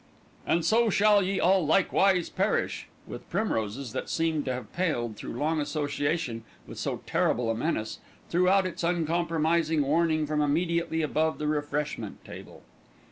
"And 0.47 0.65
So 0.65 0.89
Shall 0.89 1.21
Ye 1.21 1.39
All 1.39 1.63
Likewise 1.63 2.27
Perish," 2.27 2.87
with 3.05 3.29
primroses 3.29 3.93
that 3.93 4.09
seemed 4.09 4.45
to 4.45 4.53
have 4.55 4.73
paled 4.73 5.15
through 5.15 5.33
long 5.37 5.61
association 5.61 6.43
with 6.65 6.79
so 6.79 7.01
terrible 7.05 7.51
a 7.51 7.55
menace, 7.55 7.99
threw 8.27 8.49
out 8.49 8.65
its 8.65 8.83
uncompromising 8.83 9.83
warning 9.83 10.25
from 10.25 10.41
immediately 10.41 11.03
above 11.03 11.37
the 11.37 11.45
refreshment 11.45 12.25
table. 12.25 12.63